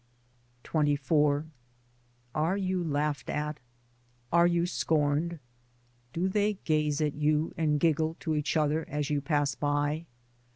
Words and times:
XXIV 0.63 1.49
Are 2.33 2.57
you 2.57 2.83
laughed 2.83 3.29
at, 3.29 3.59
are 4.33 4.47
you 4.47 4.65
scorned? 4.65 5.37
Do 6.11 6.27
they 6.27 6.53
gaze 6.63 7.01
at 7.01 7.13
you 7.13 7.53
and 7.55 7.79
giggle 7.79 8.15
to 8.21 8.33
each 8.33 8.57
other 8.57 8.83
as 8.89 9.11
you 9.11 9.21
pass 9.21 9.53
by 9.53 10.07